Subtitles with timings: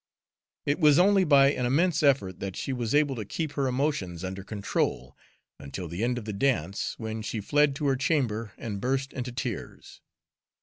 [0.65, 4.23] It was only by an immense effort that she was able to keep her emotions
[4.23, 5.15] under control
[5.59, 9.31] until the end of the dance, when she fled to her chamber and burst into
[9.31, 10.01] tears.